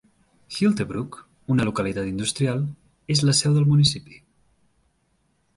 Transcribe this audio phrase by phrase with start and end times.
[0.53, 1.17] Hyltebruk,
[1.57, 2.63] una localitat industrial,
[3.17, 4.21] és la seu del municipi.